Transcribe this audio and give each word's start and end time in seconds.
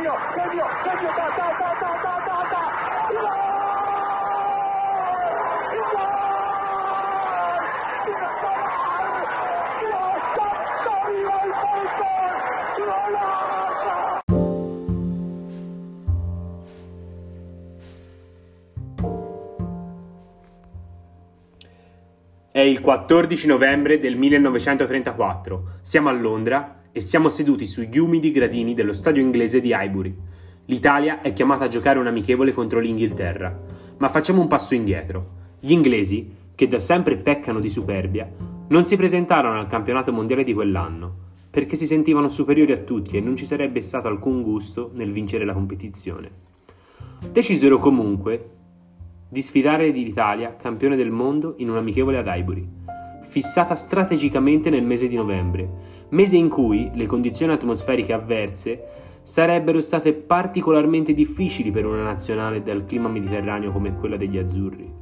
segno, 0.00 0.16
segno, 0.34 0.64
segno, 0.82 1.08
ta, 1.14 1.28
ta, 1.36 1.48
ta, 1.58 1.70
ta, 1.78 1.92
ta, 2.00 2.14
ta, 2.24 2.38
ta. 2.50 2.62
Gol! 3.10 3.20
Gol! 5.92 6.18
È 22.52 22.58
il 22.58 22.80
14 22.80 23.46
novembre 23.46 23.98
del 23.98 24.16
1934. 24.16 25.78
Siamo 25.82 26.08
a 26.08 26.12
Londra 26.12 26.79
e 26.92 27.00
siamo 27.00 27.28
seduti 27.28 27.66
sugli 27.66 27.98
umidi 27.98 28.30
gradini 28.30 28.74
dello 28.74 28.92
stadio 28.92 29.22
inglese 29.22 29.60
di 29.60 29.70
Highbury. 29.70 30.16
L'Italia 30.66 31.20
è 31.20 31.32
chiamata 31.32 31.64
a 31.64 31.68
giocare 31.68 31.98
un 31.98 32.06
amichevole 32.06 32.52
contro 32.52 32.80
l'Inghilterra, 32.80 33.60
ma 33.98 34.08
facciamo 34.08 34.40
un 34.40 34.46
passo 34.48 34.74
indietro. 34.74 35.38
Gli 35.60 35.72
inglesi, 35.72 36.34
che 36.54 36.66
da 36.66 36.78
sempre 36.78 37.16
peccano 37.16 37.60
di 37.60 37.68
superbia, 37.68 38.28
non 38.68 38.84
si 38.84 38.96
presentarono 38.96 39.58
al 39.58 39.66
campionato 39.66 40.12
mondiale 40.12 40.44
di 40.44 40.52
quell'anno, 40.52 41.28
perché 41.50 41.76
si 41.76 41.86
sentivano 41.86 42.28
superiori 42.28 42.72
a 42.72 42.78
tutti 42.78 43.16
e 43.16 43.20
non 43.20 43.36
ci 43.36 43.44
sarebbe 43.44 43.80
stato 43.80 44.06
alcun 44.06 44.42
gusto 44.42 44.90
nel 44.94 45.10
vincere 45.10 45.44
la 45.44 45.52
competizione. 45.52 46.30
Decisero 47.30 47.78
comunque 47.78 48.50
di 49.28 49.42
sfidare 49.42 49.90
l'Italia, 49.90 50.56
campione 50.56 50.96
del 50.96 51.10
mondo, 51.10 51.54
in 51.58 51.70
un 51.70 51.76
amichevole 51.76 52.18
ad 52.18 52.26
Highbury, 52.26 52.68
fissata 53.30 53.76
strategicamente 53.76 54.70
nel 54.70 54.82
mese 54.82 55.06
di 55.06 55.14
novembre, 55.14 55.70
mese 56.08 56.36
in 56.36 56.48
cui 56.48 56.90
le 56.94 57.06
condizioni 57.06 57.52
atmosferiche 57.52 58.12
avverse 58.12 58.82
sarebbero 59.22 59.80
state 59.80 60.14
particolarmente 60.14 61.14
difficili 61.14 61.70
per 61.70 61.86
una 61.86 62.02
nazionale 62.02 62.60
dal 62.60 62.84
clima 62.84 63.08
mediterraneo 63.08 63.70
come 63.70 63.94
quella 63.94 64.16
degli 64.16 64.36
azzurri. 64.36 64.92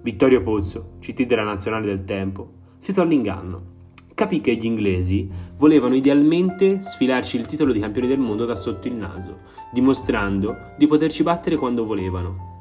Vittorio 0.00 0.42
Pozzo, 0.42 0.92
CT 0.98 1.26
della 1.26 1.42
nazionale 1.42 1.84
del 1.84 2.04
tempo, 2.04 2.48
fiutò 2.78 3.02
all'inganno. 3.02 3.72
Capì 4.14 4.40
che 4.40 4.54
gli 4.54 4.64
inglesi 4.64 5.28
volevano 5.58 5.94
idealmente 5.94 6.80
sfilarci 6.80 7.36
il 7.36 7.44
titolo 7.44 7.72
di 7.72 7.80
campioni 7.80 8.08
del 8.08 8.18
mondo 8.18 8.46
da 8.46 8.54
sotto 8.54 8.88
il 8.88 8.94
naso, 8.94 9.40
dimostrando 9.74 10.56
di 10.78 10.86
poterci 10.86 11.22
battere 11.22 11.56
quando 11.56 11.84
volevano. 11.84 12.53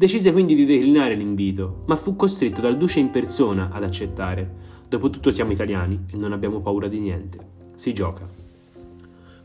Decise 0.00 0.32
quindi 0.32 0.54
di 0.54 0.64
declinare 0.64 1.12
l'invito, 1.14 1.82
ma 1.84 1.94
fu 1.94 2.16
costretto 2.16 2.62
dal 2.62 2.78
duce 2.78 3.00
in 3.00 3.10
persona 3.10 3.68
ad 3.70 3.82
accettare. 3.82 4.50
Dopotutto 4.88 5.30
siamo 5.30 5.52
italiani 5.52 6.06
e 6.10 6.16
non 6.16 6.32
abbiamo 6.32 6.62
paura 6.62 6.88
di 6.88 6.98
niente. 6.98 7.38
Si 7.76 7.92
gioca. 7.92 8.26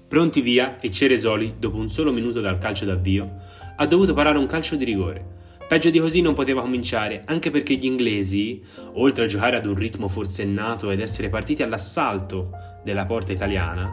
Pronti 0.08 0.40
via 0.40 0.80
e 0.80 0.90
Ceresoli, 0.90 1.56
dopo 1.60 1.76
un 1.76 1.90
solo 1.90 2.14
minuto 2.14 2.40
dal 2.40 2.58
calcio 2.58 2.86
d'avvio, 2.86 3.30
ha 3.76 3.86
dovuto 3.86 4.14
parare 4.14 4.38
un 4.38 4.48
calcio 4.48 4.78
di 4.78 4.86
rigore. 4.86 5.34
Peggio 5.68 5.90
di 5.90 6.00
così 6.00 6.22
non 6.22 6.34
poteva 6.34 6.62
cominciare, 6.62 7.24
anche 7.26 7.52
perché 7.52 7.76
gli 7.76 7.84
inglesi, 7.84 8.64
oltre 8.94 9.26
a 9.26 9.28
giocare 9.28 9.58
ad 9.58 9.66
un 9.66 9.76
ritmo 9.76 10.08
forsennato 10.08 10.90
ed 10.90 11.02
essere 11.02 11.28
partiti 11.28 11.64
all'assalto 11.64 12.52
della 12.82 13.04
porta 13.04 13.34
italiana, 13.34 13.92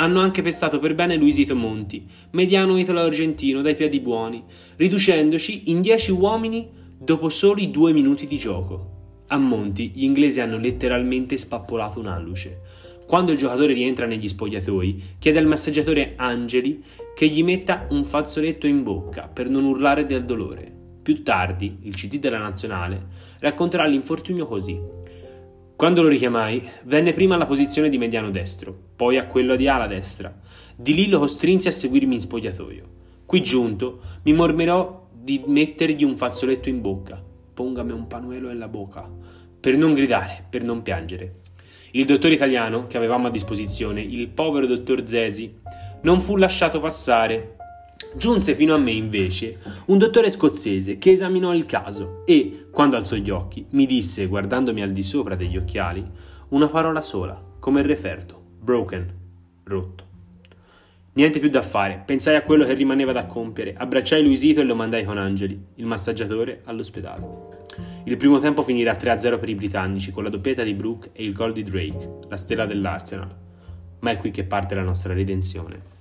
hanno 0.00 0.20
anche 0.20 0.40
pestato 0.40 0.78
per 0.78 0.94
bene 0.94 1.16
Luisito 1.16 1.54
Monti, 1.54 2.06
mediano 2.30 2.78
italo-argentino 2.78 3.60
dai 3.60 3.74
piedi 3.74 4.00
buoni, 4.00 4.42
riducendoci 4.76 5.70
in 5.70 5.82
10 5.82 6.12
uomini 6.12 6.68
dopo 6.98 7.28
soli 7.28 7.70
due 7.70 7.92
minuti 7.92 8.26
di 8.26 8.38
gioco. 8.38 9.24
A 9.26 9.36
Monti 9.36 9.92
gli 9.94 10.04
inglesi 10.04 10.40
hanno 10.40 10.56
letteralmente 10.56 11.36
spappolato 11.36 12.00
un'alluce. 12.00 12.62
Quando 13.06 13.32
il 13.32 13.38
giocatore 13.38 13.74
rientra 13.74 14.06
negli 14.06 14.26
spogliatoi, 14.26 15.02
chiede 15.18 15.38
al 15.38 15.46
massaggiatore 15.46 16.14
Angeli 16.16 16.82
che 17.14 17.28
gli 17.28 17.42
metta 17.42 17.86
un 17.90 18.02
fazzoletto 18.02 18.66
in 18.66 18.82
bocca 18.82 19.28
per 19.28 19.50
non 19.50 19.64
urlare 19.64 20.06
del 20.06 20.24
dolore. 20.24 20.72
Più 21.02 21.22
tardi, 21.22 21.78
il 21.82 21.94
CT 21.94 22.16
della 22.16 22.38
nazionale 22.38 23.06
racconterà 23.40 23.86
l'infortunio 23.86 24.46
così. 24.46 24.99
Quando 25.80 26.02
lo 26.02 26.08
richiamai, 26.08 26.62
venne 26.84 27.14
prima 27.14 27.36
alla 27.36 27.46
posizione 27.46 27.88
di 27.88 27.96
mediano 27.96 28.28
destro, 28.28 28.76
poi 28.96 29.16
a 29.16 29.24
quello 29.24 29.56
di 29.56 29.66
ala 29.66 29.86
destra. 29.86 30.30
Di 30.76 30.92
lì 30.92 31.08
lo 31.08 31.18
costrinse 31.18 31.68
a 31.68 31.72
seguirmi 31.72 32.16
in 32.16 32.20
spogliatoio. 32.20 32.84
Qui 33.24 33.42
giunto, 33.42 34.02
mi 34.24 34.34
mormerò 34.34 35.08
di 35.10 35.42
mettergli 35.46 36.04
un 36.04 36.16
fazzoletto 36.16 36.68
in 36.68 36.82
bocca. 36.82 37.24
Pongami 37.54 37.92
un 37.92 38.06
panuelo 38.06 38.48
nella 38.48 38.68
bocca. 38.68 39.08
Per 39.58 39.78
non 39.78 39.94
gridare, 39.94 40.44
per 40.50 40.64
non 40.64 40.82
piangere. 40.82 41.36
Il 41.92 42.04
dottore 42.04 42.34
italiano, 42.34 42.86
che 42.86 42.98
avevamo 42.98 43.28
a 43.28 43.30
disposizione, 43.30 44.02
il 44.02 44.28
povero 44.28 44.66
dottor 44.66 45.08
Zesi, 45.08 45.60
non 46.02 46.20
fu 46.20 46.36
lasciato 46.36 46.78
passare. 46.78 47.56
Giunse 48.12 48.56
fino 48.56 48.74
a 48.74 48.78
me 48.78 48.90
invece 48.90 49.58
un 49.86 49.96
dottore 49.96 50.30
scozzese 50.30 50.98
che 50.98 51.12
esaminò 51.12 51.54
il 51.54 51.64
caso 51.64 52.22
e, 52.26 52.66
quando 52.70 52.96
alzò 52.96 53.14
gli 53.14 53.30
occhi, 53.30 53.66
mi 53.70 53.86
disse, 53.86 54.26
guardandomi 54.26 54.82
al 54.82 54.90
di 54.90 55.02
sopra 55.02 55.36
degli 55.36 55.56
occhiali, 55.56 56.04
una 56.48 56.66
parola 56.66 57.00
sola, 57.00 57.40
come 57.60 57.80
il 57.80 57.86
referto: 57.86 58.42
broken, 58.58 59.14
rotto. 59.64 60.04
Niente 61.12 61.38
più 61.38 61.48
da 61.50 61.62
fare, 61.62 62.02
pensai 62.04 62.34
a 62.34 62.42
quello 62.42 62.64
che 62.64 62.74
rimaneva 62.74 63.12
da 63.12 63.26
compiere, 63.26 63.74
abbracciai 63.76 64.22
Luisito 64.22 64.60
e 64.60 64.64
lo 64.64 64.74
mandai 64.74 65.04
con 65.04 65.16
Angeli, 65.16 65.60
il 65.76 65.86
massaggiatore, 65.86 66.62
all'ospedale. 66.64 67.26
Il 68.04 68.16
primo 68.16 68.40
tempo 68.40 68.62
finirà 68.62 68.92
3-0 68.92 69.38
per 69.38 69.48
i 69.48 69.54
britannici 69.54 70.10
con 70.10 70.24
la 70.24 70.30
doppietta 70.30 70.64
di 70.64 70.74
Brooke 70.74 71.10
e 71.12 71.24
il 71.24 71.32
gol 71.32 71.52
di 71.52 71.62
Drake, 71.62 72.18
la 72.28 72.36
stella 72.36 72.66
dell'Arsenal. 72.66 73.34
Ma 74.00 74.10
è 74.10 74.16
qui 74.16 74.32
che 74.32 74.44
parte 74.44 74.74
la 74.74 74.82
nostra 74.82 75.12
redenzione. 75.12 75.98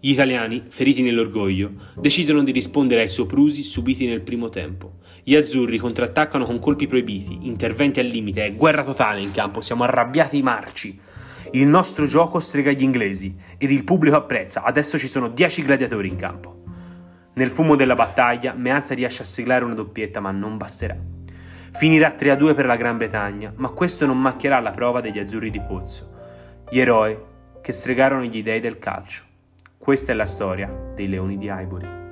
Gli 0.00 0.10
italiani, 0.10 0.62
feriti 0.68 1.02
nell'orgoglio, 1.02 1.72
decidono 1.96 2.44
di 2.44 2.52
rispondere 2.52 3.00
ai 3.00 3.08
soprusi 3.08 3.64
subiti 3.64 4.06
nel 4.06 4.20
primo 4.20 4.48
tempo. 4.48 4.98
Gli 5.24 5.34
azzurri 5.34 5.76
contrattaccano 5.76 6.44
con 6.44 6.60
colpi 6.60 6.86
proibiti, 6.86 7.48
interventi 7.48 7.98
al 7.98 8.06
limite, 8.06 8.44
è 8.44 8.54
guerra 8.54 8.84
totale 8.84 9.20
in 9.20 9.32
campo, 9.32 9.60
siamo 9.60 9.82
arrabbiati 9.82 10.40
marci. 10.40 10.96
Il 11.50 11.66
nostro 11.66 12.06
gioco 12.06 12.38
strega 12.38 12.70
gli 12.70 12.84
inglesi 12.84 13.34
ed 13.58 13.72
il 13.72 13.82
pubblico 13.82 14.14
apprezza, 14.14 14.62
adesso 14.62 14.96
ci 14.98 15.08
sono 15.08 15.30
10 15.30 15.64
gladiatori 15.64 16.06
in 16.06 16.16
campo. 16.16 16.62
Nel 17.34 17.50
fumo 17.50 17.74
della 17.74 17.96
battaglia, 17.96 18.52
Meazza 18.52 18.94
riesce 18.94 19.22
a 19.22 19.26
siglare 19.26 19.64
una 19.64 19.74
doppietta, 19.74 20.20
ma 20.20 20.30
non 20.30 20.56
basterà. 20.58 20.96
Finirà 21.72 22.14
3-2 22.16 22.54
per 22.54 22.66
la 22.66 22.76
Gran 22.76 22.98
Bretagna, 22.98 23.52
ma 23.56 23.70
questo 23.70 24.06
non 24.06 24.20
macchierà 24.20 24.60
la 24.60 24.70
prova 24.70 25.00
degli 25.00 25.18
azzurri 25.18 25.50
di 25.50 25.60
Pozzo, 25.60 26.08
gli 26.70 26.78
eroi 26.78 27.18
che 27.60 27.72
stregarono 27.72 28.22
gli 28.22 28.44
dei 28.44 28.60
del 28.60 28.78
calcio. 28.78 29.26
Questa 29.78 30.12
è 30.12 30.14
la 30.14 30.26
storia 30.26 30.68
dei 30.94 31.08
leoni 31.08 31.36
di 31.36 31.46
Highbury. 31.46 32.07